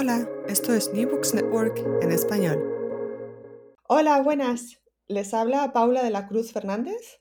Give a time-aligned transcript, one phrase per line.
[0.00, 2.62] Hola, esto es New Books Network en español.
[3.88, 4.80] Hola, buenas.
[5.08, 7.20] Les habla Paula de la Cruz Fernández.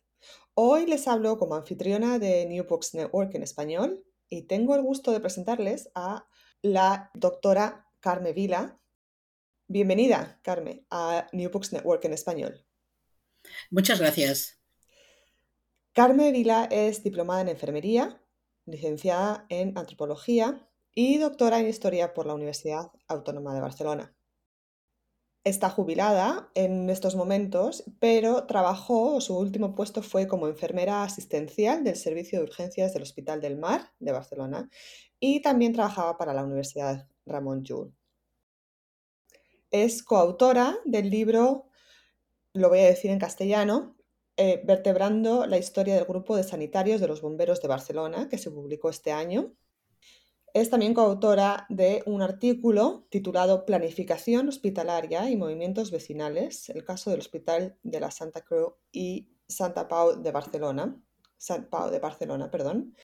[0.53, 5.11] Hoy les hablo como anfitriona de New Books Network en español y tengo el gusto
[5.11, 6.27] de presentarles a
[6.61, 8.79] la doctora Carme Vila.
[9.67, 12.63] Bienvenida, Carme, a New Books Network en español.
[13.71, 14.61] Muchas gracias.
[15.93, 18.21] Carme Vila es diplomada en enfermería,
[18.67, 20.66] licenciada en antropología
[20.99, 24.15] y doctora en Historia por la Universidad Autónoma de Barcelona.
[25.43, 31.97] Está jubilada en estos momentos, pero trabajó, su último puesto fue como enfermera asistencial del
[31.97, 34.71] Servicio de Urgencias del Hospital del Mar de Barcelona
[35.19, 37.95] y también trabajaba para la Universidad Ramón Llull.
[39.69, 41.69] Es coautora del libro,
[42.53, 43.95] lo voy a decir en castellano,
[44.35, 48.49] eh, Vertebrando la historia del grupo de sanitarios de los bomberos de Barcelona, que se
[48.49, 49.55] publicó este año
[50.53, 57.19] es también coautora de un artículo titulado Planificación hospitalaria y movimientos vecinales, el caso del
[57.19, 60.99] Hospital de la Santa Cruz y Santa Pau de Barcelona.
[61.37, 62.95] Sant Pau de Barcelona, perdón.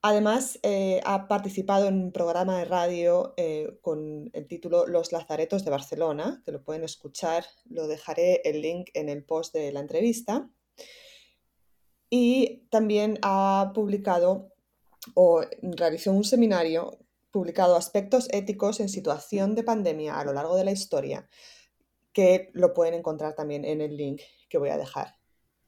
[0.00, 5.64] Además, eh, ha participado en un programa de radio eh, con el título Los Lazaretos
[5.64, 9.80] de Barcelona, que lo pueden escuchar, lo dejaré el link en el post de la
[9.80, 10.48] entrevista.
[12.10, 14.54] Y también ha publicado
[15.14, 16.98] o realizó un seminario
[17.30, 21.28] publicado Aspectos éticos en situación de pandemia a lo largo de la historia,
[22.12, 25.16] que lo pueden encontrar también en el link que voy a dejar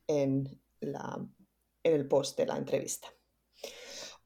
[0.06, 1.34] en, en
[1.82, 3.08] el post de la entrevista.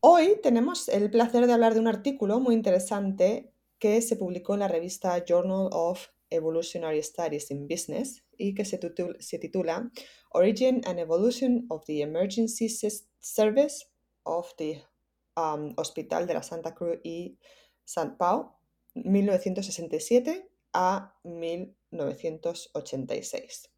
[0.00, 4.60] Hoy tenemos el placer de hablar de un artículo muy interesante que se publicó en
[4.60, 8.78] la revista Journal of Evolutionary Studies in Business y que se
[9.21, 9.91] se titula
[10.31, 12.69] Origin and Evolution of the Emergency
[13.21, 13.86] Service
[14.25, 14.82] of the
[15.77, 17.39] Hospital de la Santa Cruz y
[17.84, 18.56] Sant Pau,
[18.95, 23.71] 1967 a 1986.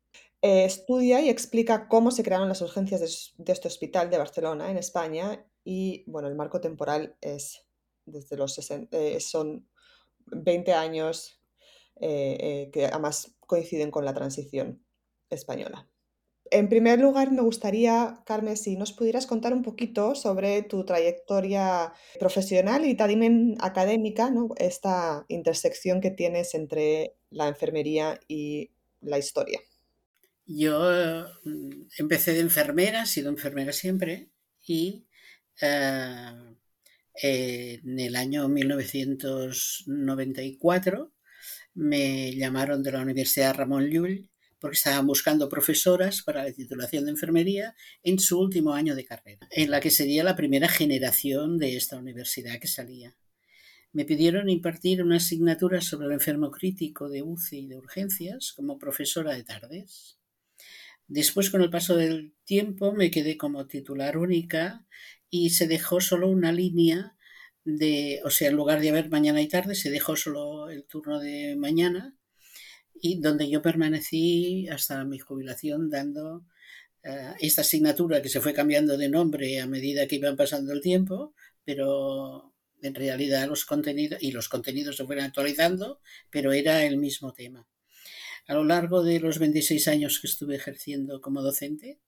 [0.42, 5.44] estudia y explica cómo se crearon las urgencias de, este hospital de Barcelona, en España,
[5.64, 7.62] y bueno, el marco temporal es
[8.04, 9.66] desde los 60, eh, son
[10.26, 11.40] 20 años
[11.96, 14.84] eh, eh, que además coinciden con la transición
[15.30, 15.88] española.
[16.50, 21.92] En primer lugar, me gustaría, Carmen, si nos pudieras contar un poquito sobre tu trayectoria
[22.18, 24.48] profesional y también académica, ¿no?
[24.58, 28.70] esta intersección que tienes entre la enfermería y
[29.00, 29.60] la historia.
[30.46, 34.30] Yo mm, empecé de enfermera, he sido enfermera siempre,
[34.66, 35.06] y
[35.60, 36.32] eh,
[37.22, 41.12] en el año 1994
[41.74, 47.10] me llamaron de la Universidad Ramón Llull porque estaban buscando profesoras para la titulación de
[47.10, 51.76] enfermería en su último año de carrera, en la que sería la primera generación de
[51.76, 53.16] esta universidad que salía.
[53.92, 58.78] Me pidieron impartir una asignatura sobre el enfermo crítico de UCI y de urgencias como
[58.78, 60.18] profesora de tardes.
[61.08, 64.84] Después, con el paso del tiempo, me quedé como titular única
[65.30, 67.16] y se dejó solo una línea
[67.64, 71.20] de, o sea, en lugar de haber mañana y tarde, se dejó solo el turno
[71.20, 72.16] de mañana
[73.00, 76.44] y donde yo permanecí hasta mi jubilación dando
[77.02, 80.80] eh, esta asignatura que se fue cambiando de nombre a medida que iban pasando el
[80.80, 81.34] tiempo,
[81.64, 82.52] pero
[82.82, 86.00] en realidad los contenidos y los contenidos se fueron actualizando,
[86.30, 87.66] pero era el mismo tema.
[88.46, 91.98] A lo largo de los 26 años que estuve ejerciendo como docente,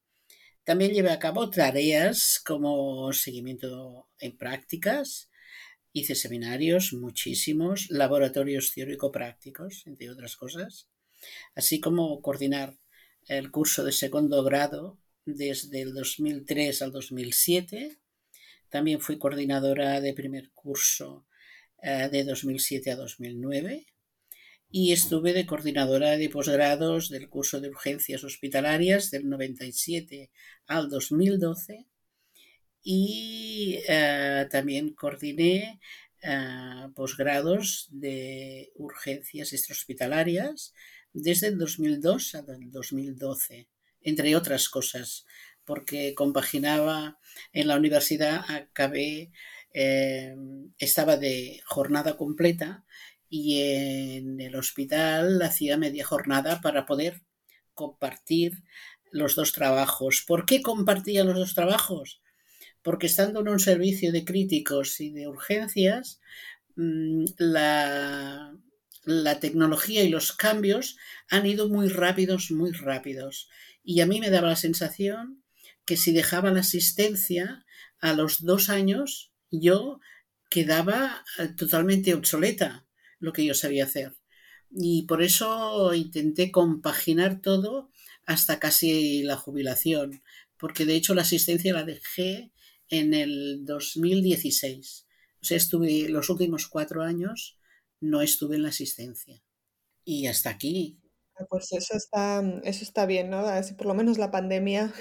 [0.65, 5.28] también llevé a cabo tareas como seguimiento en prácticas,
[5.99, 10.89] hice seminarios, muchísimos, laboratorios teórico-prácticos, entre otras cosas,
[11.55, 12.79] así como coordinar
[13.27, 17.99] el curso de segundo grado desde el 2003 al 2007.
[18.69, 21.27] También fui coordinadora de primer curso
[21.83, 23.87] eh, de 2007 a 2009
[24.71, 30.31] y estuve de coordinadora de posgrados del curso de urgencias hospitalarias del 97
[30.67, 31.87] al 2012
[32.83, 35.81] y eh, también coordiné
[36.23, 40.75] eh, posgrados de urgencias extrahospitalarias
[41.13, 43.69] desde el 2002 hasta el 2012,
[44.03, 45.27] entre otras cosas,
[45.65, 47.19] porque compaginaba
[47.53, 49.31] en la universidad, acabé,
[49.75, 50.35] eh,
[50.79, 52.85] estaba de jornada completa
[53.29, 57.23] y en el hospital hacía media jornada para poder
[57.75, 58.63] compartir
[59.11, 60.25] los dos trabajos.
[60.27, 62.21] ¿Por qué compartía los dos trabajos?
[62.89, 66.23] Porque estando en un servicio de críticos y de urgencias,
[66.75, 68.55] mm, la,
[69.43, 70.97] tecnología y los cambios
[71.29, 73.51] han ido muy rápidos, muy rápidos.
[73.85, 75.45] Y a mí me daba la sensación
[75.85, 77.67] que si dejaba la asistencia
[78.01, 80.01] a los dos años, yo
[80.49, 82.87] quedaba eh, totalmente obsoleta
[83.19, 84.17] lo que yo sabía hacer.
[84.71, 87.91] Y por eso intenté compaginar todo
[88.25, 90.23] hasta casi la jubilación,
[90.57, 92.51] porque de hecho la asistencia la dejé
[92.91, 95.07] en el 2016.
[95.41, 97.59] O sea, estuve los últimos cuatro años,
[98.01, 99.43] no estuve en la asistencia.
[100.05, 100.99] Y hasta aquí.
[101.37, 103.41] Ah, pues eso está, eso está bien, ¿no?
[103.41, 104.93] Así por lo menos la pandemia.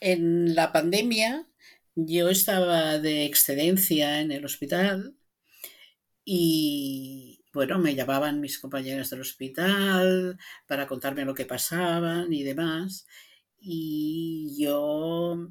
[0.00, 1.48] En la pandemia
[1.94, 5.16] yo estaba de excedencia en el hospital
[6.24, 13.06] y bueno, me llamaban mis compañeros del hospital para contarme lo que pasaban y demás.
[13.58, 15.48] Y yo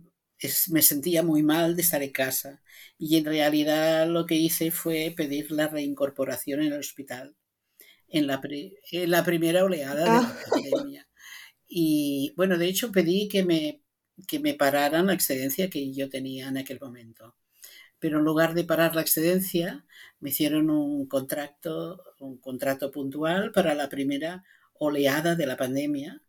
[0.69, 2.61] me sentía muy mal de estar en casa.
[2.97, 7.35] Y en realidad lo que hice fue pedir la reincorporación en el hospital,
[8.07, 8.41] en la,
[8.91, 10.39] en la primera oleada de la ah.
[10.49, 11.07] pandemia.
[11.67, 13.81] Y bueno, de hecho pedí que me,
[14.27, 17.35] que me pararan la excedencia que yo tenía en aquel momento
[17.99, 19.83] pero en lugar de parar la excedencia,
[20.19, 24.43] me hicieron un contrato, un contrato puntual para la primera
[24.73, 26.21] oleada de la pandemia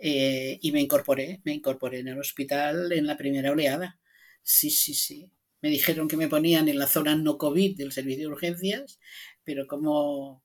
[0.00, 3.98] eh, y me incorporé, me incorporé en el hospital en la primera oleada.
[4.42, 5.32] Sí, sí, sí.
[5.60, 9.00] Me dijeron que me ponían en la zona no COVID del servicio de urgencias,
[9.44, 10.42] pero como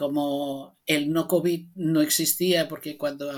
[0.00, 3.30] como el no COVID no existía, porque cuando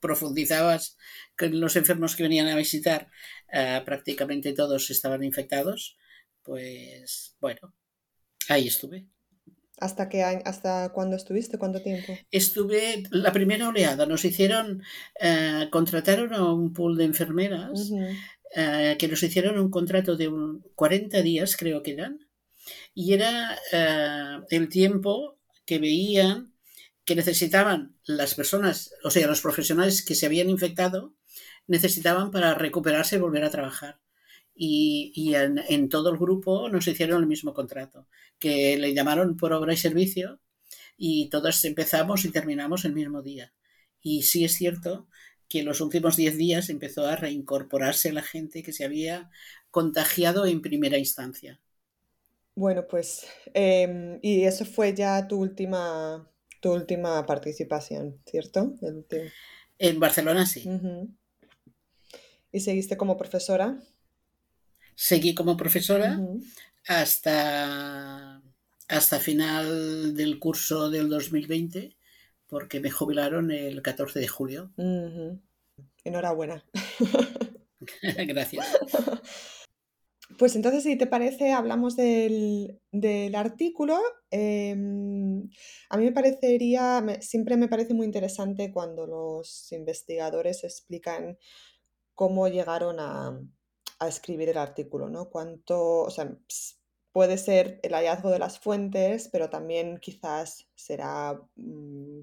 [0.00, 0.98] profundizabas
[1.36, 3.08] con los enfermos que venían a visitar,
[3.50, 5.96] eh, prácticamente todos estaban infectados,
[6.42, 7.74] pues bueno,
[8.50, 9.06] ahí estuve.
[9.78, 11.58] ¿Hasta qué hasta cuándo estuviste?
[11.58, 12.16] ¿Cuánto tiempo?
[12.30, 14.06] Estuve la primera oleada.
[14.06, 14.82] Nos hicieron,
[15.20, 17.90] eh, contrataron a un pool de enfermeras
[18.54, 20.30] eh, que nos hicieron un contrato de
[20.74, 22.20] 40 días, creo que eran,
[22.94, 23.58] y era
[24.48, 26.54] el tiempo que veían
[27.04, 31.14] que necesitaban las personas, o sea, los profesionales que se habían infectado,
[31.66, 34.00] necesitaban para recuperarse y volver a trabajar.
[34.56, 38.06] Y, en, todo el grupo nos hicieron el mismo contrato,
[38.38, 40.40] que le llamaron por obra y servicio
[40.96, 43.52] y todos empezamos y terminamos el mismo día.
[44.00, 45.08] Y sí es cierto
[45.48, 49.30] que en los últimos 10 días empezó a reincorporarse la gente que se había
[49.70, 51.60] contagiado en primera instancia.
[52.54, 56.30] Bueno, pues, em, y eso fue ya tu última,
[56.60, 58.74] tu última participación, ¿cierto?
[59.78, 60.64] En Barcelona sí.
[62.52, 63.82] ¿Y seguiste como profesora?
[64.94, 66.20] Seguí como profesora
[66.86, 68.42] hasta,
[68.88, 71.96] hasta final del curso del 2020,
[72.46, 74.72] porque me jubilaron el 14 de julio.
[76.04, 76.64] Enhorabuena.
[78.26, 78.66] Gracias.
[80.38, 82.80] Pues entonces, si te parece, hablamos del,
[83.34, 84.00] artículo.
[84.30, 85.48] Em,
[85.90, 91.38] a mí me parecería, siempre me parece muy interesante cuando los investigadores explican
[92.14, 93.38] cómo llegaron a,
[94.00, 95.30] escribir el artículo, ¿no?
[95.30, 96.30] Cuánto, o sea,
[97.14, 102.22] puede ser el hallazgo de las fuentes, pero también quizás será mm,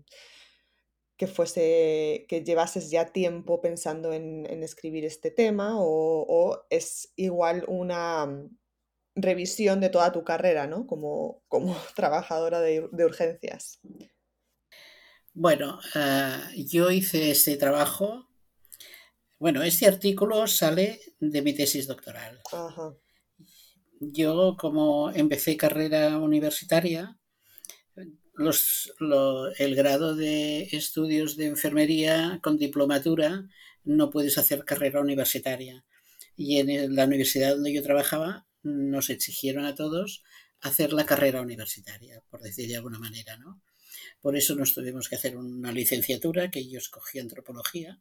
[1.15, 8.25] que fuese, que llevases ya tiempo pensando en, escribir este tema o, es igual una
[8.25, 8.49] mm,
[9.15, 10.85] revisión de toda tu carrera, ¿no?
[10.87, 13.79] Como, como trabajadora de, urgencias.
[15.33, 18.27] Bueno, ah, yo hice este trabajo.
[19.41, 22.39] Bueno, este artículo sale de mi tesis doctoral.
[23.99, 27.17] yo como empecé carrera universitaria,
[28.35, 28.93] los,
[29.57, 33.49] el grado de estudios de enfermería con diplomatura
[33.83, 35.85] no puedes hacer carrera universitaria.
[36.35, 40.21] Y en la universidad donde yo trabajaba nos exigieron a todos
[40.59, 43.59] hacer la carrera universitaria, por decir de alguna manera, ¿no?
[44.21, 47.99] Por eso nos tuvimos que hacer una licenciatura, que yo escogí antropología,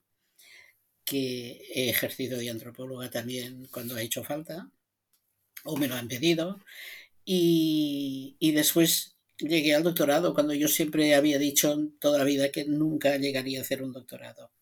[1.11, 4.71] que he ejercido de antropóloga también cuando ha hecho falta,
[5.65, 6.61] o me lo han pedido,
[7.25, 13.17] y, después llegué al doctorado, cuando yo siempre había dicho toda la vida que nunca
[13.17, 14.53] llegaría a hacer un doctorado.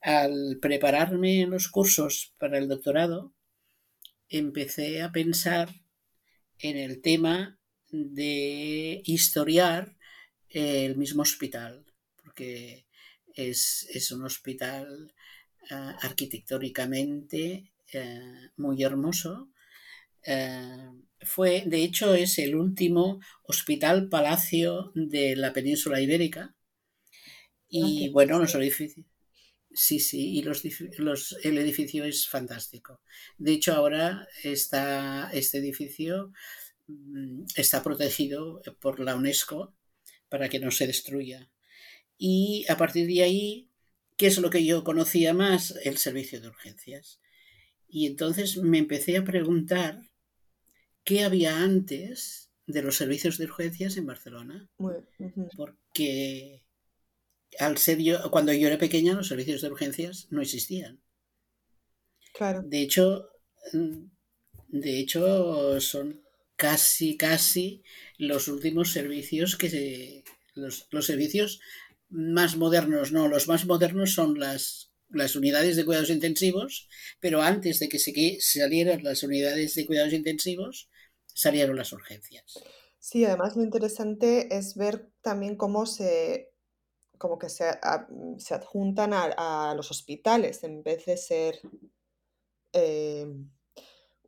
[0.00, 3.34] Al prepararme los cursos para el doctorado,
[4.28, 5.68] empecé a pensar
[6.60, 7.58] en el tema
[7.90, 9.96] de historiar
[10.48, 11.84] el mismo hospital,
[12.22, 12.86] porque
[13.34, 15.12] es, un hospital
[15.70, 19.50] ah, arquitectónicamente eh, muy hermoso.
[20.24, 20.90] Eh,
[21.20, 26.54] fue, de hecho, es el último hospital palacio de la península ibérica.
[27.68, 29.06] Y bueno, los edificios.
[29.74, 33.00] Sí, sí, y los, el edificio es fantástico.
[33.38, 36.32] De hecho, ahora está, este edificio
[36.88, 39.74] mm, está protegido por la UNESCO
[40.28, 41.50] para que no se destruya.
[42.18, 43.70] Y a partir de ahí,
[44.22, 45.74] ¿qué es lo que yo conocía más?
[45.82, 47.20] El servicio de urgencias.
[47.88, 50.00] Y entonces me empecé a preguntar
[51.02, 54.70] qué había antes de los servicios de urgencias en Barcelona.
[55.56, 56.62] Porque
[57.58, 61.02] al ser yo, cuando yo era pequeña, los servicios de urgencias no existían.
[62.32, 62.62] Claro.
[62.62, 63.28] De hecho,
[63.72, 64.04] mm,
[64.68, 66.22] de hecho, son
[66.54, 67.82] casi, casi
[68.18, 70.24] los últimos servicios que se.
[70.54, 71.60] Los, servicios
[72.12, 76.88] más modernos, no, los más modernos son las, las unidades de cuidados intensivos,
[77.20, 80.90] pero antes de que se, salieran las unidades de cuidados intensivos,
[81.26, 82.62] salieron las urgencias.
[82.98, 86.50] Sí, además lo interesante es ver también cómo se
[87.18, 87.66] como que se,
[88.38, 91.60] se adjuntan a, los hospitales en vez de ser
[92.72, 93.28] eh,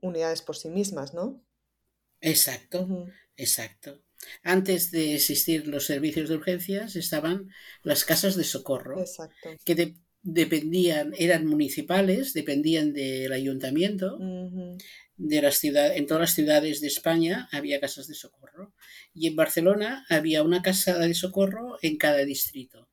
[0.00, 1.42] unidades por sí mismas, ¿no?
[2.20, 4.00] Exacto, exacto.
[4.42, 7.50] Antes de existir los servicios de urgencias estaban
[7.82, 9.50] las casas de socorro, exacto.
[9.64, 14.18] que dependían, eran municipales, dependían del ayuntamiento,
[15.16, 18.74] de las ciudades, en todas las ciudades de España había casas de socorro.
[19.12, 22.88] Y en Barcelona había una casa de socorro en cada distrito.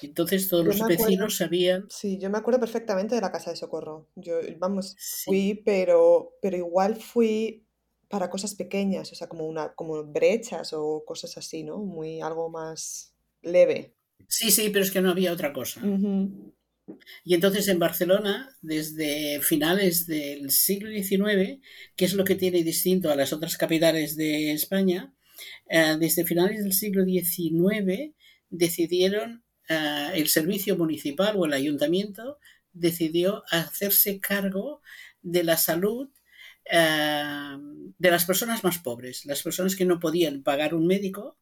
[0.00, 1.86] Entonces todos los vecinos sabían.
[1.90, 4.08] Sí, yo me acuerdo perfectamente de la casa de socorro.
[4.14, 7.65] Yo, vamos, fui, pero, pero igual fui
[8.08, 11.78] para cosas pequeñas, o sea, como una, como brechas o cosas así, ¿no?
[11.78, 13.94] Muy algo más leve.
[14.28, 15.80] Sí, sí, pero es que no había otra cosa.
[17.24, 21.60] Y entonces en Barcelona, desde finales del siglo XIX,
[21.96, 25.12] que es lo que tiene distinto a las otras capitales de España,
[25.68, 28.14] eh, desde finales del siglo XIX
[28.48, 32.38] decidieron eh, el servicio municipal o el ayuntamiento
[32.72, 34.80] decidió hacerse cargo
[35.22, 36.08] de la salud
[36.70, 37.56] eh,
[37.98, 41.38] de las personas más pobres, las personas que no podían pagar un médico.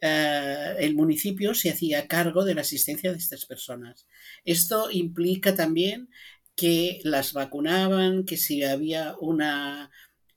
[0.00, 4.06] Eh, el municipio se hacía cargo de la asistencia de estas personas.
[4.44, 6.08] Esto implica también
[6.56, 9.90] que las vacunaban, que si había una,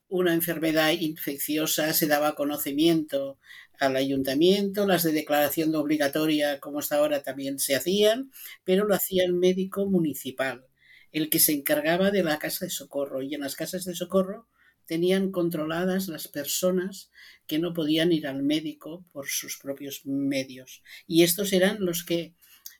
[0.09, 3.39] una enfermedad infecciosa se daba conocimiento
[3.79, 8.31] al ayuntamiento, las de declaración de obligatoria como hasta ahora también se hacían,
[8.63, 10.65] pero lo hacía el médico municipal,
[11.11, 13.21] el que se encargaba de la casa de socorro.
[13.21, 14.47] Y en las casas de socorro
[14.85, 17.09] tenían controladas las personas
[17.47, 20.83] que no podían ir al médico por sus propios medios.
[21.07, 22.33] Y estos eran los que,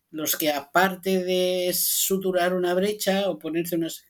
[0.10, 4.06] los que aparte de suturar una brecha o ponerse unas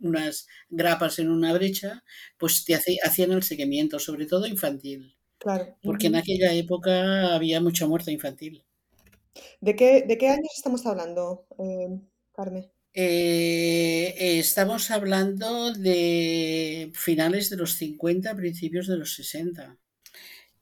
[0.00, 2.04] unas grapas en una brecha,
[2.38, 5.16] pues te hacían el seguimiento, sobre todo infantil.
[5.82, 8.64] Porque en aquella época había mucha muerte infantil.
[9.60, 12.00] ¿De qué, de qué años estamos hablando, eh,
[12.32, 12.70] Carmen?
[12.98, 19.76] Eh, estamos hablando de finales de los 50, principios de los 60.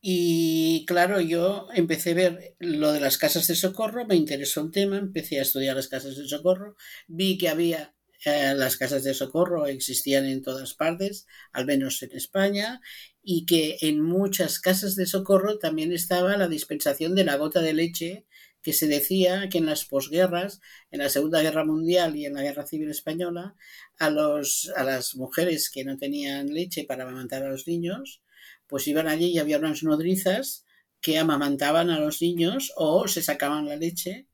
[0.01, 4.73] Y claro, yo empecé a ver lo de las casas de socorro, me interesó el
[4.73, 6.77] tema, empecé a estudiar las casas de socorro,
[7.07, 12.13] vi que había eh, las casas de socorro existían en todas partes, al menos en
[12.17, 12.81] España,
[13.23, 17.75] y que en muchas casas de socorro también estaba la dispensación de la gota de
[17.75, 18.27] leche,
[18.65, 22.43] que se decía que en las posguerras, en la Segunda Guerra Mundial y en la
[22.43, 23.55] Guerra Civil Española,
[23.99, 28.23] a, los, a las mujeres que no tenían leche para amamantar a los niños,
[28.67, 30.65] pues iban allí y había unas nodrizas
[31.01, 34.27] que amamantaban a los niños o se sacaban la leche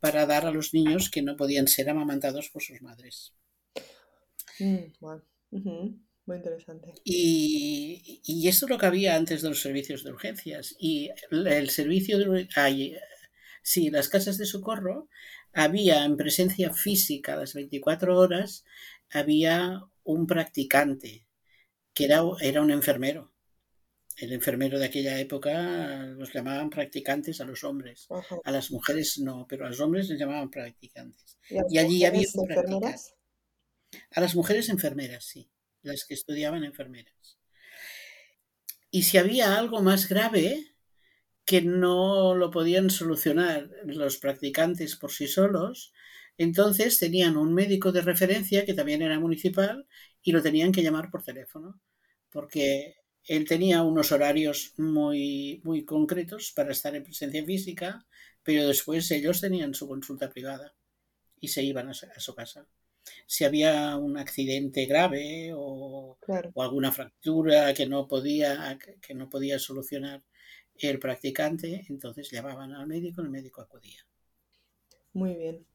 [0.00, 3.32] para dar a los niños que no podían ser amamantados por sus madres.
[4.58, 4.92] Mm,
[6.26, 6.92] Muy interesante.
[7.04, 10.74] Y, y esto lo que había antes de los servicios de urgencias.
[10.78, 12.48] Y el servicio de...
[13.66, 15.08] sí, las casas de socorro
[15.52, 18.64] había en presencia física a las 24 horas,
[19.10, 21.26] había un practicante
[21.92, 23.32] que era, era un enfermero.
[24.16, 28.06] El enfermero de aquella época los llamaban practicantes a los hombres.
[28.08, 28.36] Ajá.
[28.44, 31.36] A las mujeres no, pero a los hombres les llamaban practicantes.
[31.68, 33.14] ¿Y allí había un enfermeras?
[34.12, 35.50] A las mujeres enfermeras, sí,
[35.82, 37.38] las que estudiaban enfermeras.
[38.92, 40.75] Y si había algo más grave
[41.46, 45.92] que no lo podían solucionar los practicantes por sí solos,
[46.38, 49.86] entonces tenían un médico de referencia que también era municipal
[50.22, 51.80] y lo tenían que llamar por teléfono,
[52.30, 58.06] porque él tenía unos horarios muy, muy concretos para estar en presencia física,
[58.42, 60.74] pero después ellos tenían su consulta privada
[61.40, 62.68] y se iban a su- a su casa
[63.26, 66.52] si había un accidente grave o, Claro.
[66.54, 70.22] o alguna fractura que no podía que no podía solucionar
[70.80, 74.06] el practicante, entonces llamaban al médico, el médico acudía.
[75.12, 75.66] Muy bien.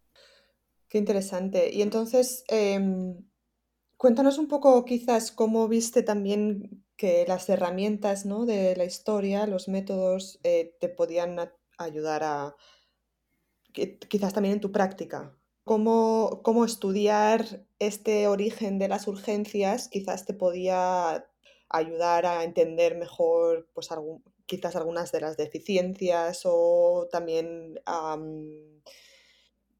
[0.87, 1.71] Qué interesante.
[1.73, 3.15] Y entonces, em,
[3.97, 8.45] cuéntanos un poco quizás cómo viste también que las herramientas, ¿no?
[8.45, 11.37] de la historia, los métodos, eh, te podían
[11.77, 12.55] ayudar a,
[13.73, 15.35] quizás también en tu práctica.
[15.63, 21.25] Cómo, cómo estudiar este origen de las urgencias quizás te podía
[21.69, 28.81] ayudar a entender mejor, pues, algún- quizás algunas de las deficiencias o también am,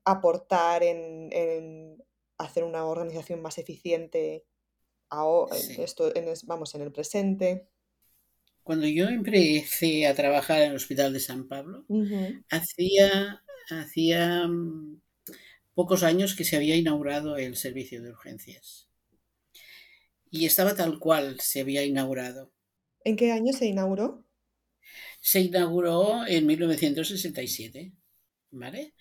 [0.06, 2.02] aportar en, en
[2.38, 4.46] hacer una organización más eficiente
[5.12, 7.68] en esto, en vamos, en el presente.
[8.64, 11.86] Cuando yo empecé a trabajar en el Hospital de San Pablo,
[12.50, 15.02] hacía, hacía mm,
[15.74, 18.88] pocos años que se había inaugurado el servicio de urgencias.
[20.30, 22.54] Y estaba tal cual se había inaugurado.
[23.04, 24.24] ¿En qué año se inauguró?
[25.22, 27.94] Se inauguró en 1967,
[28.52, 28.94] ¿vale?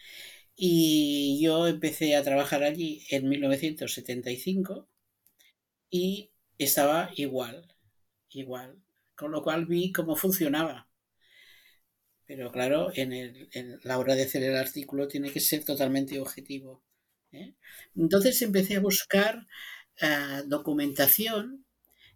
[0.54, 4.88] Y yo empecé a trabajar allí en 1975
[5.90, 7.66] y estaba igual,
[8.30, 8.82] igual.
[9.16, 10.88] Con lo cual vi cómo funcionaba.
[12.26, 16.20] Pero claro, en, el, en la hora de hacer el artículo tiene que ser totalmente
[16.20, 16.84] objetivo.
[17.32, 17.54] ¿eh?
[17.96, 19.46] Entonces empecé a buscar
[20.02, 21.66] uh, documentación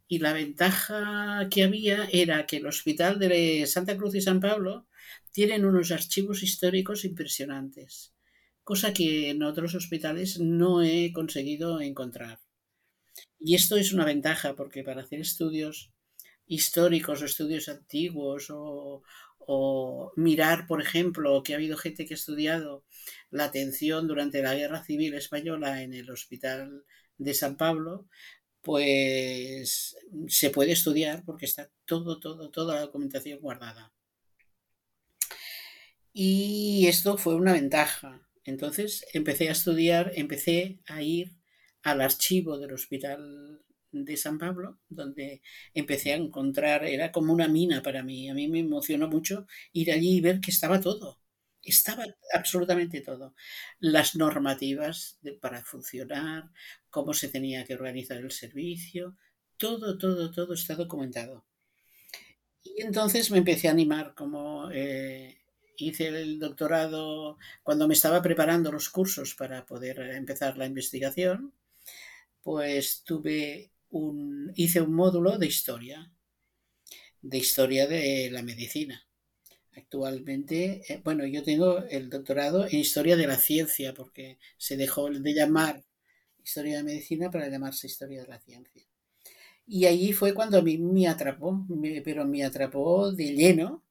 [0.07, 4.87] y la ventaja que había era que el Hospital de Santa Cruz y San Pablo
[5.33, 8.15] tienen unos archivos históricos impresionantes,
[8.63, 12.41] cosa que en otros hospitales no he conseguido encontrar.
[13.39, 15.91] Y esto es una ventaja porque para hacer estudios
[16.47, 19.03] históricos o estudios antiguos o,
[19.39, 22.85] o, mirar, por ejemplo, que ha habido gente que ha estudiado
[23.31, 26.85] la atención durante la Guerra Civil Española en el Hospital
[27.19, 28.07] de San Pablo,
[28.65, 29.97] pues
[30.29, 33.93] se puede estudiar porque está todo, todo, toda la documentación guardada.
[36.13, 38.27] Y esto fue una ventaja.
[38.45, 41.37] Entonces empecé a estudiar, empecé a ir
[41.83, 45.43] al archivo del Hospital de San Pablo, donde
[45.75, 48.29] empecé a encontrar, era como una mina para mí.
[48.31, 51.21] A mí me emocionó mucho ir allí y ver que estaba todo.
[51.65, 53.35] Estaba absolutamente todo.
[53.81, 56.51] Las normativas para funcionar,
[56.91, 59.17] cómo se tenía que organizar el servicio,
[59.57, 61.45] todo, todo, todo está documentado.
[62.63, 65.39] Y entonces me empecé a animar, como eh,
[65.77, 71.53] hice el doctorado, cuando me estaba preparando los cursos para poder empezar la investigación,
[72.43, 76.13] pues tuve un, hice un módulo de historia,
[77.23, 79.04] de historia de la medicina.
[79.77, 85.11] Actualmente, eh, bueno, yo tengo el doctorado en historia de la ciencia, porque se dejó
[85.11, 85.83] de llamar
[86.45, 88.85] historia de medicina para llamarse historia de la ciencia.
[89.67, 91.67] Y allí fue cuando a mí me atrapó,
[92.05, 93.85] pero me atrapó de lleno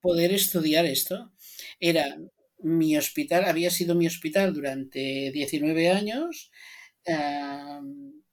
[0.00, 1.32] poder estudiar esto.
[1.80, 2.18] Era
[2.60, 6.50] mi hospital, había sido mi hospital durante 19 años.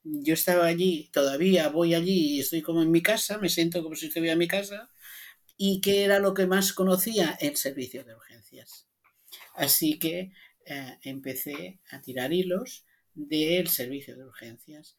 [0.04, 3.94] Yo estaba allí, todavía voy allí y estoy como en mi casa, me siento como
[3.96, 4.88] si estuviera en mi casa.
[5.58, 7.36] ¿Y qué era lo que más conocía?
[7.40, 8.86] El servicio de urgencias.
[9.54, 10.32] Así que
[10.64, 14.96] eh, empecé a tirar hilos del servicio de urgencias.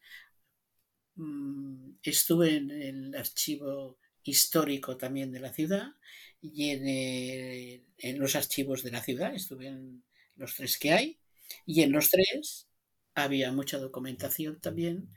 [1.16, 5.94] Mm, estuve en el archivo histórico también de la ciudad
[6.42, 10.04] y en, en, los archivos de la ciudad, estuve en
[10.36, 11.18] los tres que hay,
[11.66, 12.66] y en los tres
[13.14, 15.08] había mucha documentación también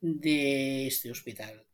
[0.00, 1.66] de este hospital.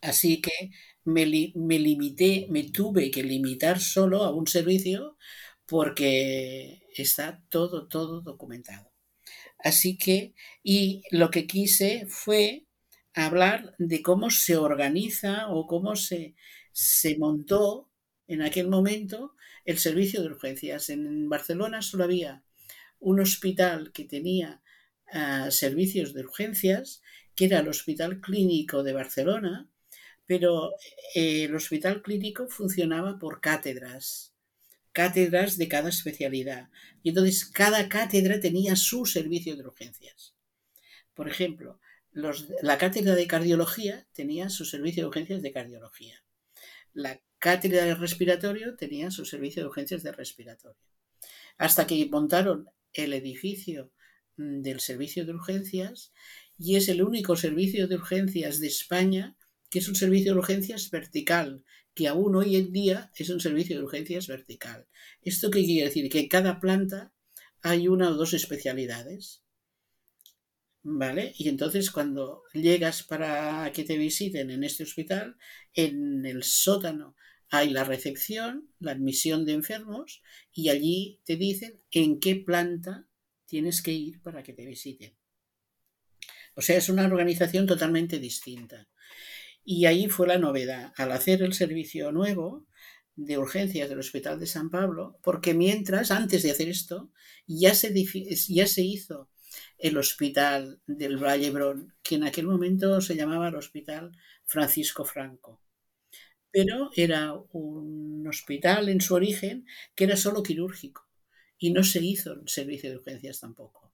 [0.00, 0.70] Así que
[1.04, 5.16] me, li me, limité, me tuve que limitar solo a un servicio
[5.66, 8.92] porque está todo, todo documentado.
[9.58, 12.66] Así que, y lo que quise fue
[13.14, 16.34] hablar de cómo se organiza o cómo se,
[16.72, 17.90] se montó
[18.26, 19.34] en aquel momento
[19.64, 20.88] el servicio de urgencias.
[20.90, 22.42] En Barcelona solo había
[22.98, 24.62] un hospital que tenía
[25.12, 27.02] uh, servicios de urgencias,
[27.34, 29.68] que era el Hospital Clínico de Barcelona,
[30.30, 30.76] pero
[31.16, 34.32] eh, el Hospital Clínico funcionaba por cátedras,
[34.92, 36.68] cátedras de cada especialidad.
[37.02, 40.36] Y entonces cada cátedra tenía su servicio de urgencias.
[41.14, 41.80] Por ejemplo,
[42.12, 46.22] la cátedra de cardiología tenía su servicio de urgencias de cardiología.
[46.92, 50.86] La cátedra de respiratorio tenía su servicio de urgencias de respiratorio.
[51.58, 53.90] Hasta que montaron el edificio
[54.36, 56.12] mm, del servicio de urgencias
[56.56, 59.36] y es el único servicio de urgencias de España
[59.70, 63.76] que es un servicio de urgencias vertical, que aún hoy en día es un servicio
[63.76, 64.86] de urgencias vertical.
[65.22, 66.08] ¿Esto qué quiere decir?
[66.10, 67.12] Que en cada planta
[67.62, 69.42] hay una o dos especialidades.
[70.82, 71.34] ¿Vale?
[71.36, 75.36] Y entonces cuando llegas para que te visiten en este hospital,
[75.74, 77.16] en el sótano
[77.50, 83.08] hay la recepción, la admisión de enfermos y allí te dicen en qué planta
[83.44, 85.14] tienes que ir para que te visiten.
[86.54, 88.88] O sea, es una organización totalmente distinta.
[89.64, 92.66] Y ahí fue la novedad, al hacer el servicio nuevo
[93.16, 97.10] de urgencias del Hospital de San Pablo, porque mientras, antes de hacer esto,
[97.46, 97.92] ya se,
[98.48, 99.28] ya se hizo
[99.78, 104.12] el Hospital del Vallebrón, que en aquel momento se llamaba el Hospital
[104.44, 105.60] Francisco Franco
[106.50, 111.06] pero era un hospital en su origen que era solo quirúrgico
[111.58, 113.92] y no se hizo el servicio de urgencias tampoco.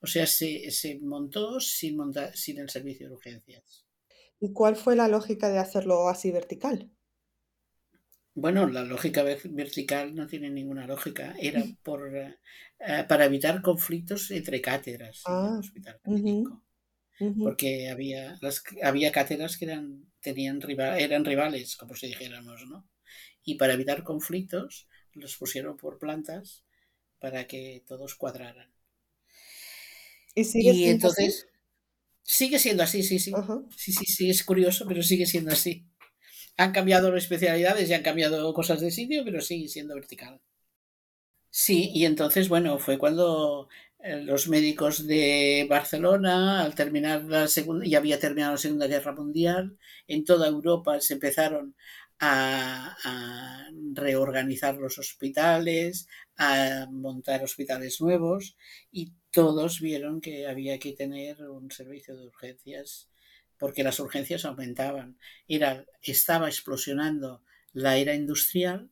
[0.00, 3.84] O sea, se, se montó sin, montar, sin el servicio de urgencias.
[4.40, 6.90] ¿Y cuál fue la lógica de hacerlo así vertical?
[8.34, 11.34] Bueno, la lógica vertical no tiene ninguna lógica.
[11.40, 16.64] Era por, uh, para evitar conflictos entre cátedras ah, en el hospital clínico.
[17.18, 17.42] Uh -huh.
[17.42, 22.88] Porque había, las, había cátedras que eran tenían rival, eran rivales, como si dijéramos, ¿no?
[23.44, 26.64] Y para evitar conflictos, los pusieron por plantas
[27.18, 28.72] para que todos cuadraran.
[30.34, 31.57] ¿Y, entonces así?
[32.36, 33.32] Sigue siendo así, sí, sí.
[33.32, 33.60] Uh -huh.
[33.82, 35.72] Sí, sí, sí, es curioso, pero sigue siendo así.
[36.62, 40.34] Han cambiado las especialidades y han cambiado cosas de sitio, pero sigue siendo vertical.
[41.50, 43.68] Sí, y entonces, bueno, fue cuando
[44.00, 49.12] eh, los médicos de Barcelona, al terminar la segunda, ya había terminado la Segunda Guerra
[49.12, 51.74] Mundial, en toda Europa se empezaron
[52.20, 58.56] a, reorganizar los hospitales, a montar hospitales nuevos
[58.92, 63.08] y todos vieron que había que tener un servicio de urgencias
[63.58, 65.18] porque las urgencias aumentaban.
[65.48, 68.90] Era, estaba explosionando la era industrial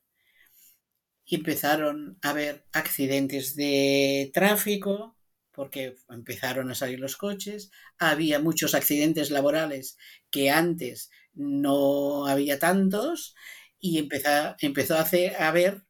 [1.24, 5.15] y empezaron a haber accidentes de tráfico
[5.56, 9.96] porque empezaron a salir los coches, había muchos accidentes laborales
[10.30, 13.34] que antes no había tantos
[13.78, 15.82] y empezó, empezó a, hacer, a haber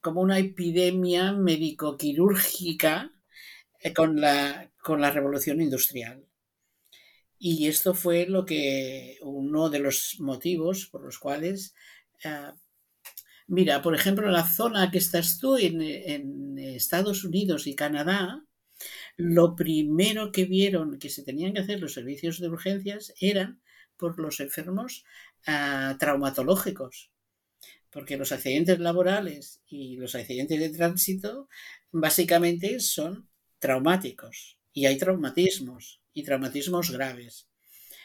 [0.00, 3.12] como una epidemia médico-quirúrgica
[3.80, 6.26] eh, con la, con la revolución industrial.
[7.38, 11.74] Y esto fue lo que uno de los motivos por los cuales
[12.24, 12.56] uh,
[13.48, 18.44] Mira, por ejemplo, la zona que estás tú, en, en, Estados Unidos y Canadá,
[19.16, 23.60] lo primero que vieron que se tenían que hacer los servicios de urgencias eran
[23.96, 25.04] por los enfermos
[25.48, 27.10] uh, traumatológicos,
[27.90, 31.48] porque los accidentes laborales y los accidentes de tránsito
[31.90, 37.48] básicamente son traumáticos y hay traumatismos y traumatismos graves.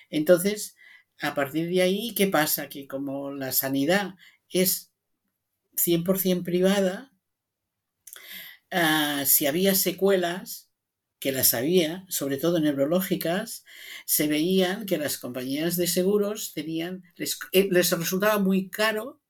[0.10, 0.78] Entonces,
[1.20, 2.70] a partir de ahí, ¿qué pasa?
[2.70, 4.16] Que como la sanidad
[4.50, 4.92] es
[5.76, 7.12] 100% privada,
[8.72, 10.71] uh, si había secuelas,
[11.22, 13.64] que las había, sobre todo neurológicas,
[14.06, 19.22] se veían que las compañías de seguros tenían, les, eh, les resultaba muy caro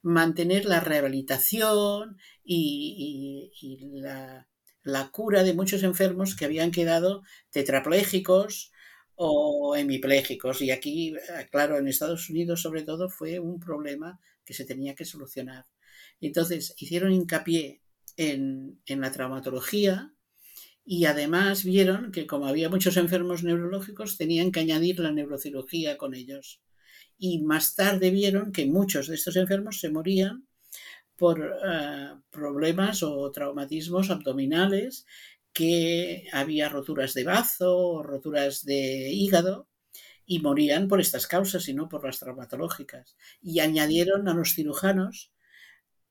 [0.00, 3.52] mantener la rehabilitación y,
[3.92, 4.48] la,
[4.82, 8.72] la, cura de muchos enfermos que habían quedado tetraplégicos
[9.14, 10.62] o hemiplégicos.
[10.62, 11.14] Y aquí,
[11.50, 15.66] claro, en Estados Unidos sobre todo fue un problema que se tenía que solucionar.
[16.22, 17.82] Entonces hicieron hincapié
[18.16, 20.13] en, en la traumatología
[20.84, 26.14] y además vieron que como había muchos enfermos neurológicos tenían que añadir la neurocirugía con
[26.14, 26.60] ellos.
[27.16, 30.46] Y más tarde vieron que muchos de estos enfermos se morían
[31.16, 35.06] por uh, problemas o traumatismos abdominales,
[35.52, 39.68] que había roturas de bazo o roturas de hígado
[40.26, 43.16] y morían por estas causas y no por las traumatológicas.
[43.40, 45.32] Y añadieron a los cirujanos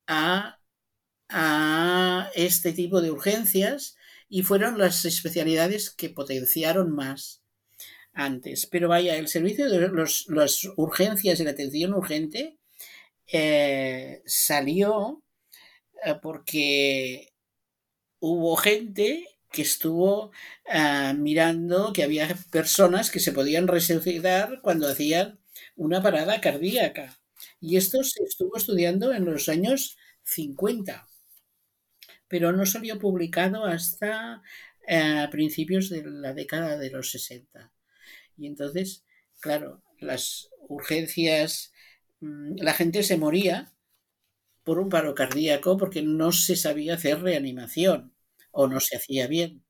[0.08, 0.60] a,
[1.30, 3.98] a este tipo de urgencias
[4.34, 7.44] y fueron las especialidades que potenciaron más
[8.14, 8.66] antes.
[8.66, 12.58] Pero vaya, el servicio de los, las urgencias y la atención urgente
[13.28, 15.22] eh, salió
[16.04, 17.32] eh, porque
[18.22, 20.32] hubo gente que estuvo
[20.66, 25.38] uh, mirando que había personas que se podían resucitar cuando hacían
[25.76, 27.20] una parada cardíaca.
[27.62, 31.08] Y esto se estuvo estudiando en los años 50,
[32.34, 34.42] pero no salió publicado hasta
[34.88, 37.72] uh, principios de la década de los 60.
[38.40, 39.06] Y entonces,
[39.40, 41.72] claro, las urgencias,
[42.22, 43.72] mm, la gente se moría
[44.64, 48.16] por un paro cardíaco porque no se sabía hacer reanimación
[48.50, 49.64] o no se hacía bien.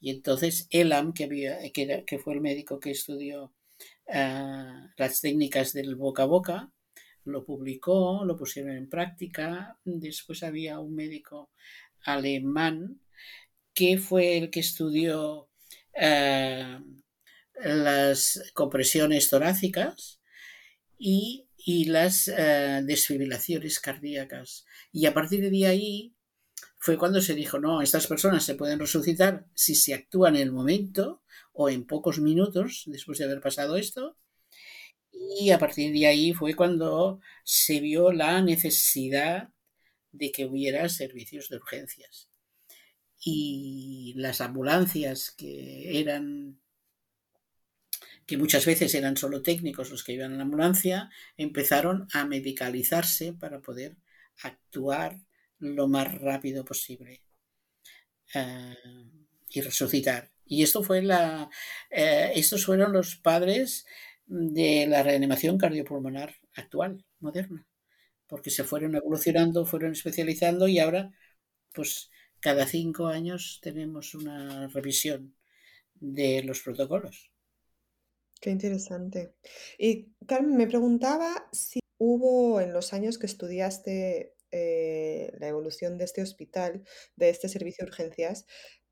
[0.00, 3.52] Y entonces Elam, que, había, que, fue el médico que estudió
[4.06, 6.70] uh, las técnicas del boca a boca,
[7.24, 9.78] lo publicó, lo pusieron en práctica.
[9.84, 11.50] Después había un médico
[12.04, 13.00] alemán
[13.74, 15.48] que fue el que estudió
[15.96, 16.84] uh,
[17.62, 20.20] las compresiones torácicas
[20.98, 24.64] y, y las uh, desfibrilaciones cardíacas.
[24.92, 26.14] Y a partir de ahí
[26.78, 30.52] fue cuando se dijo, no, estas personas se pueden resucitar si se actúa en el
[30.52, 31.22] momento
[31.54, 34.18] o en pocos minutos después de haber pasado esto.
[35.40, 39.53] Y a partir de ahí fue cuando se vio la necesidad
[40.14, 42.30] de que hubiera servicios de urgencias.
[43.18, 46.60] Y las ambulancias que eran
[48.26, 53.34] que muchas veces eran solo técnicos los que iban en la ambulancia, empezaron a medicalizarse
[53.34, 53.96] para poder
[54.42, 55.20] actuar
[55.58, 57.22] lo más rápido posible
[58.34, 58.74] uh,
[59.50, 60.32] y resucitar.
[60.46, 61.50] Y esto fue la,
[61.90, 63.84] uh, estos fueron los padres
[64.26, 67.66] de la reanimación cardiopulmonar actual, moderna,
[68.26, 71.12] porque se fueron evolucionando, fueron especializando y ahora,
[71.72, 72.10] pues
[72.40, 75.34] cada cinco años tenemos una revisión
[75.94, 77.30] de los protocolos.
[78.40, 79.34] Qué interesante.
[79.78, 86.04] Y Carmen, me preguntaba si hubo en los años que estudiaste eh, la evolución de
[86.04, 86.84] este hospital,
[87.16, 88.46] de este servicio de urgencias,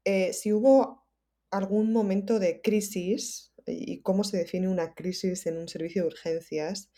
[0.05, 1.07] eh, si hubo
[1.51, 6.91] algún momento de crisis y cómo se define una crisis en un servicio de urgencias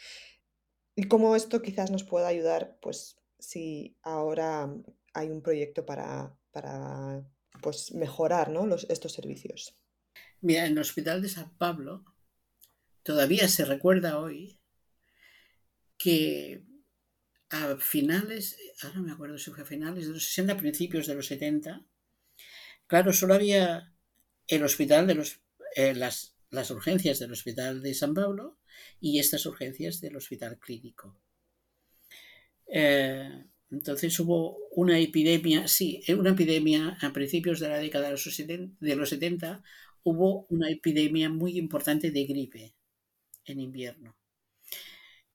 [0.97, 4.73] y cómo esto quizás nos pueda ayudar, pues si ahora
[5.13, 7.23] hay un proyecto para, para
[7.63, 8.75] pues, mejorar ¿no?
[8.89, 9.77] Estos servicios.
[10.41, 12.05] Mira, en el Hospital de San Pablo
[13.03, 14.61] todavía se recuerda hoy
[15.97, 16.65] que
[17.51, 21.27] a finales, ahora me acuerdo si fue a finales de los 60, principios de los
[21.27, 21.87] 70,
[22.87, 23.95] claro, solo había
[24.49, 25.41] el hospital de los,
[25.77, 28.59] eh, las, las urgencias del hospital de San Pablo
[29.01, 31.21] y estas urgencias del hospital clínico.
[32.67, 38.23] Eh, entonces hubo una epidemia, sí, una epidemia a principios de la década de los
[38.23, 39.63] 70, de los 70
[40.05, 42.75] hubo una epidemia muy importante de gripe
[43.45, 44.17] en invierno.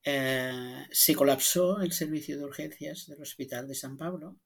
[0.04, 4.40] Eh, se colapsó el servicio de urgencias del Hospital de San Pablo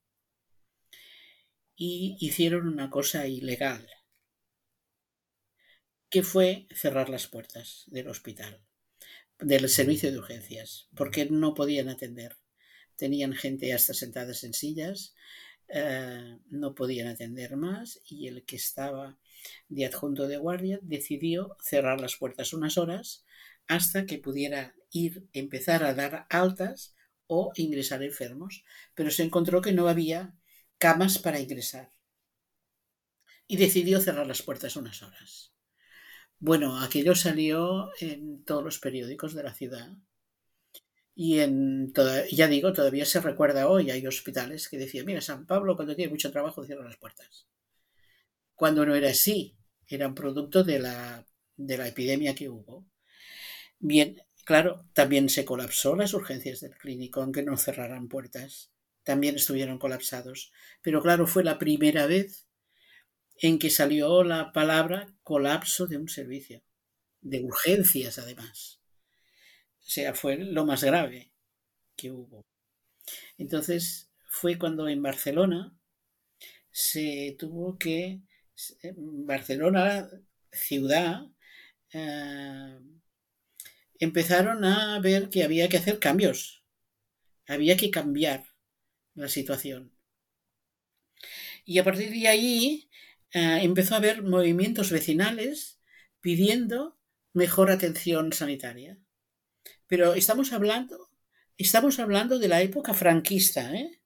[1.75, 3.87] y hicieron una cosa ilegal,
[6.13, 8.61] que fue cerrar las puertas del hospital,
[9.39, 12.37] del servicio de urgencias, porque no podían atender.
[12.95, 15.15] Tenían gente hasta sentadas en sillas,
[15.69, 19.17] eh, no podían atender más y el que estaba
[19.69, 23.25] de adjunto de guardia decidió cerrar las puertas unas horas
[23.65, 26.93] hasta que pudiera ir, empezar a dar altas
[27.25, 30.35] o ingresar enfermos, pero se encontró que no había
[30.77, 31.89] camas para ingresar
[33.47, 35.52] y decidió cerrar las puertas unas horas.
[36.45, 39.93] Bueno, aquello salió en todos los periódicos de la ciudad
[41.15, 45.45] y en toda, ya digo, todavía se recuerda hoy, hay hospitales que decían, mira, San
[45.45, 47.47] Pablo cuando tiene mucho trabajo cierra las puertas.
[48.55, 49.55] Cuando no era así,
[49.87, 51.25] era un producto de la,
[51.55, 52.85] de la epidemia que hubo.
[53.79, 58.69] Bien, claro, también se colapsó las urgencias del clínico, aunque no cerraran puertas.
[59.03, 60.51] También estuvieron colapsados.
[60.81, 62.47] Pero claro, fue la primera vez
[63.43, 66.63] en que salió la palabra colapso de un servicio,
[67.19, 68.79] de urgencias además.
[69.79, 71.29] O sea, fue lo más grave
[71.97, 72.45] que hubo.
[73.37, 75.77] Entonces fue cuando en Barcelona
[76.71, 78.21] se tuvo que,
[78.95, 80.09] Barcelona,
[80.49, 81.25] ciudad,
[81.91, 82.79] eh,
[83.99, 86.63] empezaron a ver que había que hacer cambios,
[87.45, 88.45] había que cambiar
[89.15, 89.91] la situación.
[91.65, 92.89] Y a partir de ahí
[93.33, 95.81] eh, empezó a haber movimientos vecinales
[96.21, 96.97] pidiendo
[97.33, 98.97] mejor atención sanitaria.
[99.87, 101.09] Pero estamos hablando,
[101.57, 104.01] estamos hablando de la época franquista, ¿eh?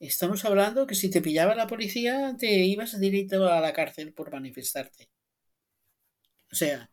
[0.00, 4.32] Estamos hablando que si te pillaba la policía te ibas directo a la cárcel por
[4.32, 5.10] manifestarte.
[6.52, 6.90] O sea,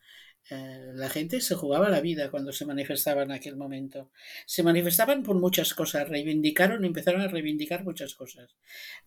[0.50, 4.12] eh, la gente se jugaba la vida cuando se manifestaba en aquel momento.
[4.46, 8.56] Se manifestaban por muchas cosas, reivindicaron, empezaron a reivindicar muchas cosas.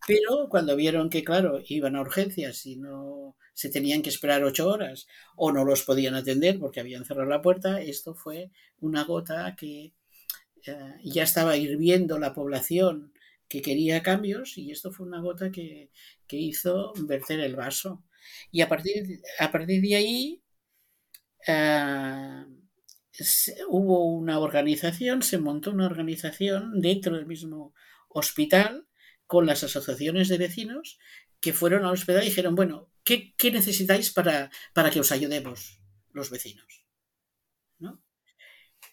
[0.07, 4.69] Pero cuando vieron que, claro, iban a urgencias y no se tenían que esperar ocho
[4.69, 8.51] horas o no los podían atender porque habían cerrado la puerta, esto fue
[8.81, 9.95] una gota que
[10.67, 13.13] eh, ya estaba hirviendo la población
[13.49, 15.91] que quería cambios y esto fue una gota que,
[16.27, 18.05] que hizo verter el vaso.
[18.53, 20.43] Y a partir, a partir de ahí
[21.47, 22.45] eh,
[23.69, 27.75] hubo una organización, se montó una organización dentro del mismo
[28.09, 28.87] hospital
[29.27, 30.99] con las asociaciones de vecinos
[31.41, 35.81] que fueron al hospital y dijeron, bueno, ¿qué, qué necesitáis para, para que os ayudemos
[36.13, 36.80] los vecinos?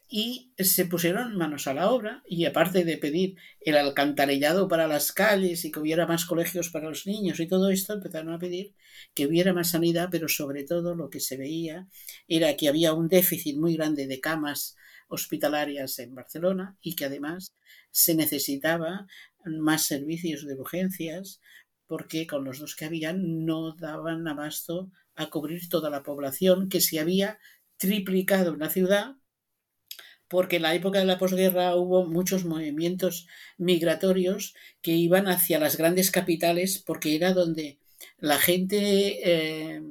[0.09, 5.11] Y se pusieron manos a la obra y aparte de pedir el alcantarillado para las
[5.11, 8.73] calles y que hubiera más colegios para los niños y todo esto, empezaron a pedir
[9.13, 11.87] que hubiera más sanidad, pero sobre todo lo que se veía
[12.27, 14.77] era que había un déficit muy grande de camas
[15.09, 17.53] hospitalarias en Barcelona y que además
[17.91, 19.07] se necesitaba
[19.45, 21.41] más servicios de urgencias
[21.85, 26.81] porque con los dos que habían no daban abasto a cubrir toda la población que
[26.81, 27.39] se había
[27.77, 29.15] triplicado en la ciudad
[30.27, 35.77] porque en la época de la posguerra hubo muchos movimientos migratorios que iban hacia las
[35.77, 37.79] grandes capitales porque era donde
[38.17, 39.81] la gente eh,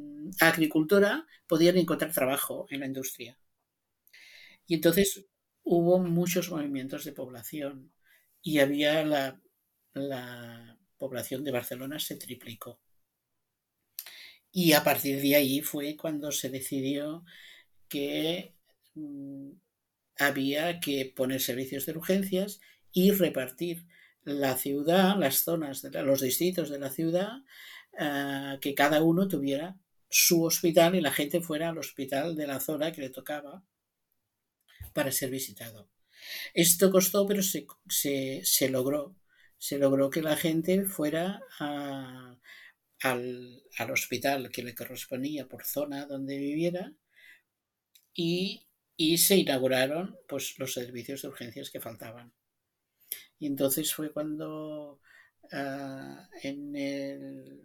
[0.41, 3.39] agricultora podían encontrar trabajo en la industria.
[4.67, 5.27] Y entonces
[5.63, 7.93] hubo muchos movimientos de población
[8.43, 9.41] y había la,
[9.95, 12.81] la población de Barcelona se triplicó.
[14.53, 17.25] Y a partir de ahí fue cuando se decidió
[17.89, 18.55] que
[18.95, 19.51] mm,
[20.19, 22.61] había que poner servicios de urgencias
[22.93, 23.87] y repartir
[24.25, 27.43] la ciudad, las zonas, los distritos de la ciudad,
[27.99, 29.77] eh, que cada uno tuviera
[30.09, 33.65] su hospital y la gente fuera al hospital de la zona que le tocaba
[34.93, 35.91] para ser visitado.
[36.55, 37.67] Esto costó, pero se,
[38.43, 39.17] se, logró.
[39.59, 46.39] Se logró que la gente fuera al, al hospital que le correspondía por zona donde
[46.39, 46.93] viviera
[48.15, 48.66] y
[48.97, 52.33] y se inauguraron pues, los servicios de urgencias que faltaban.
[53.39, 55.01] Y entonces fue cuando
[55.53, 57.63] ah, en, el,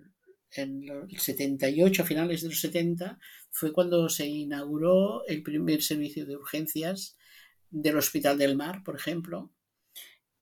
[0.51, 3.17] en el 78, a finales de los 70,
[3.49, 7.17] fue cuando se inauguró el primer servicio de urgencias
[7.69, 9.51] del Hospital del Mar, por ejemplo,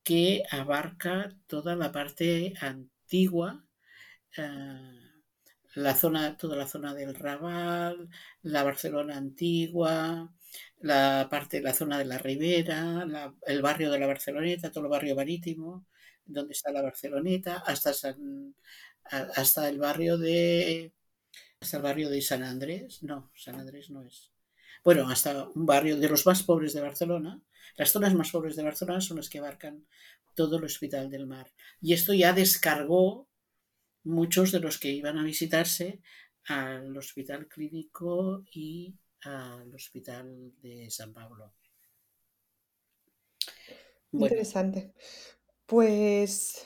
[0.03, 3.63] que abarca toda la parte antigua.
[4.37, 4.95] Ah,
[5.75, 8.09] la zona, toda la zona del Raval,
[8.41, 10.33] la Barcelona antigua,
[10.79, 13.05] la parte, la zona de la Ribera,
[13.45, 15.85] el barrio de la Barceloneta, todo el barrio marítimo,
[16.25, 17.91] donde está la Barceloneta, hasta
[19.11, 20.93] hasta el barrio de
[21.59, 24.31] hasta el barrio de San Andrés, no, San Andrés no es.
[24.83, 27.41] Bueno, hasta un barrio de los más pobres de Barcelona.
[27.75, 29.85] Las zonas más pobres de Barcelona son las que abarcan
[30.35, 31.51] todo el Hospital del Mar.
[31.81, 33.27] Y esto ya descargó
[34.03, 36.01] muchos de los que iban a visitarse
[36.45, 41.53] al Hospital Clínico y al Hospital de San Pablo.
[44.11, 44.93] Interesante.
[45.65, 46.65] Pues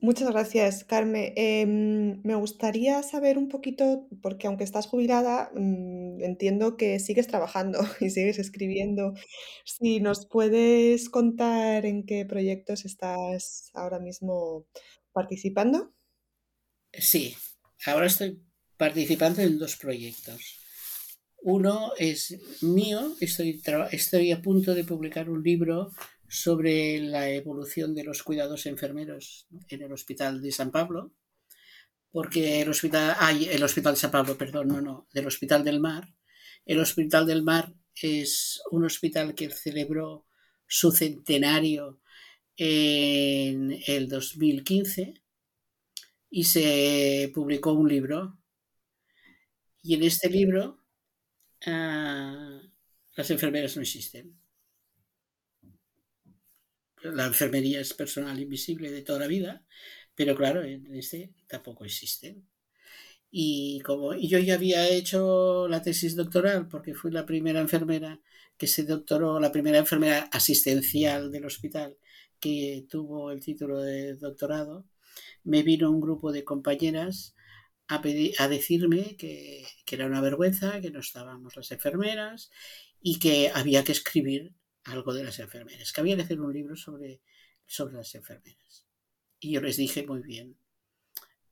[0.00, 1.32] muchas gracias, Carmen.
[1.36, 7.78] Em, me gustaría saber un poquito, porque aunque estás jubilada, mm, entiendo que sigues trabajando
[8.00, 9.14] y sigues escribiendo.
[9.64, 14.66] Si nos puedes contar en qué proyectos estás ahora mismo
[15.12, 15.94] participando.
[16.92, 17.36] Sí,
[17.86, 18.42] ahora estoy
[18.76, 20.61] participando en dos proyectos.
[21.44, 25.90] Uno es mío, estoy, estoy a punto de publicar un libro
[26.28, 31.12] sobre la evolución de los cuidados enfermeros en el Hospital de San Pablo,
[32.12, 33.16] porque el hospital,
[33.50, 36.14] el Hospital de San Pablo, perdón, no, no, del Hospital del Mar.
[36.64, 40.26] El Hospital del Mar es un hospital que celebró
[40.68, 42.00] su centenario
[42.56, 45.14] en el 2015
[46.30, 48.38] y se publicó un libro.
[49.82, 50.81] Y en este libro
[51.66, 52.60] Ah,
[53.16, 54.36] las enfermeras no existen.
[57.02, 59.64] La enfermería es personal invisible de toda la vida,
[60.14, 62.46] pero claro, en este tampoco existen.
[63.30, 68.20] Y como yo ya había hecho la tesis doctoral, porque fui la primera enfermera
[68.58, 71.96] que se doctoró, la primera enfermera asistencial del hospital
[72.40, 74.86] que tuvo el título de doctorado,
[75.44, 77.34] me vino un grupo de compañeras
[77.88, 82.50] a, decirme que, era una vergüenza, que no estábamos las enfermeras
[83.00, 84.54] y que había que escribir
[84.84, 87.20] algo de las enfermeras, que había que hacer un libro sobre,
[87.66, 88.86] sobre las enfermeras.
[89.38, 90.56] Y yo les dije, muy bien,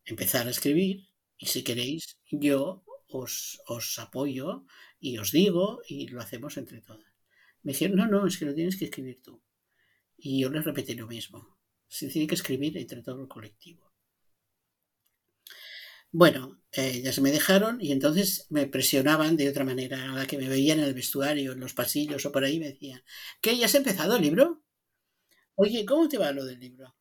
[0.05, 4.65] empezar a escribir y si queréis, yo os, os apoyo
[4.99, 7.13] y os digo y lo hacemos entre todas.
[7.63, 9.43] Me dijeron, no, no, es que lo tienes que escribir tú.
[10.17, 11.59] Y yo les repetí lo mismo.
[11.89, 13.90] Se tiene que escribir entre todo el colectivo.
[16.13, 20.27] Bueno, eh, ya se me dejaron y entonces me presionaban de otra manera, a la
[20.27, 23.03] que me veían en el vestuario, en los pasillos o por ahí, me decían,
[23.41, 23.57] ¿qué?
[23.57, 24.63] ¿Ya has empezado el libro?
[25.57, 26.97] Oye, ¿cómo te va lo del libro?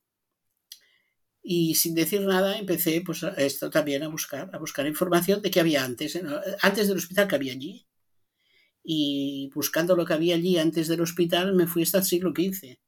[1.42, 5.60] Y sin decir nada empecé pues esto también a buscar, a buscar información de qué
[5.60, 6.18] había antes,
[6.62, 7.86] antes del hospital que había allí.
[8.84, 12.80] Y buscando lo que había allí antes del hospital me fui hasta el siglo XV.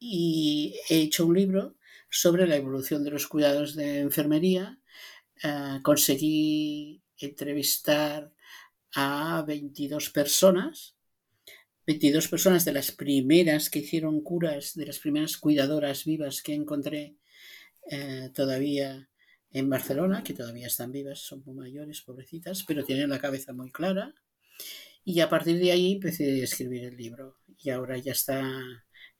[0.00, 1.76] Y he hecho un libro
[2.10, 4.79] sobre la evolución de los cuidados de enfermería.
[5.42, 8.32] Eh, conseguí entrevistar
[8.94, 10.96] a 22 personas
[11.90, 17.16] 22 personas de las primeras que hicieron curas, de las primeras cuidadoras vivas que encontré
[17.90, 19.08] eh, todavía
[19.50, 23.72] en Barcelona, que todavía están vivas, son muy mayores, pobrecitas, pero tienen la cabeza muy
[23.72, 24.14] clara.
[25.04, 27.38] Y a partir de ahí empecé a escribir el libro.
[27.58, 28.40] Y ahora ya está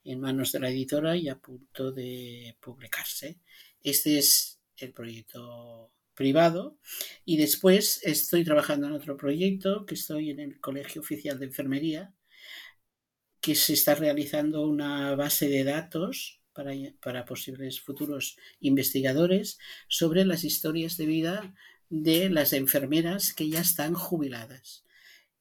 [0.05, 3.39] en manos de la editora y a punto de publicarse.
[3.81, 5.91] Este es el proyecto
[6.21, 6.77] privado
[7.25, 12.13] y después estoy trabajando en otro proyecto que estoy en el Colegio Oficial de Enfermería
[13.39, 19.57] que se está realizando una base de datos para, posibles futuros investigadores
[19.87, 21.55] sobre las historias de vida
[21.89, 24.85] de las enfermeras que ya están jubiladas.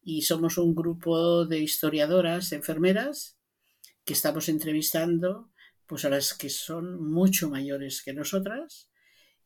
[0.03, 3.37] Y somos un grupo de historiadoras enfermeras
[4.07, 5.51] que estamos entrevistando
[5.87, 8.90] pues a las que son mucho mayores que nosotras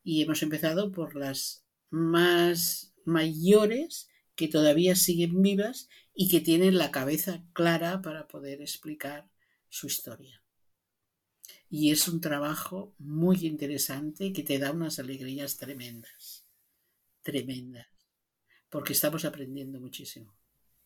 [0.05, 6.93] y hemos empezado por las más mayores que todavía siguen vivas y que tienen la
[6.93, 9.29] cabeza clara para poder explicar
[9.69, 10.45] su historia
[11.77, 16.47] y es un trabajo muy interesante que te da unas alegrías tremendas,
[17.23, 17.89] tremendas,
[18.71, 20.33] porque estamos aprendiendo muchísimo.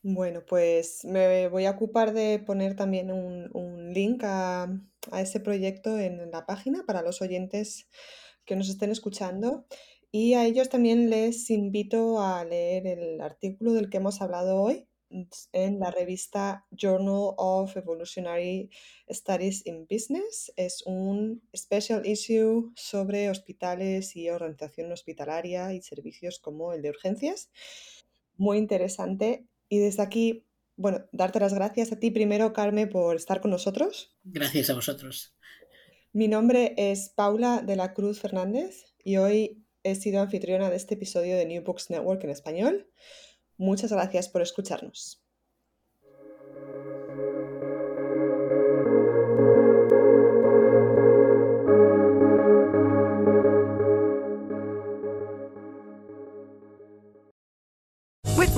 [0.01, 4.63] Bueno, pues me voy a ocupar de poner también un, link a,
[5.11, 7.87] a, ese proyecto en la página para los oyentes
[8.49, 9.67] que nos estén escuchando.
[10.11, 14.89] Y a ellos también les invito a leer el artículo del que hemos hablado hoy,
[15.53, 18.71] en la revista Journal of Evolutionary
[19.11, 20.53] Studies in Business.
[20.57, 27.51] Es un special issue sobre hospitales y organización hospitalaria y servicios como el de urgencias.
[28.37, 29.47] Muy interesante.
[29.69, 30.47] Y desde aquí,
[30.77, 34.15] bueno, darte las gracias a ti primero, Carmen, por estar con nosotros.
[34.25, 35.35] Gracias a vosotros.
[36.19, 40.95] Mi nombre es Paula de la Cruz Fernández y hoy he sido anfitriona de este
[40.95, 42.91] episodio de New Books Network en español.
[43.57, 45.23] Muchas gracias por escucharnos.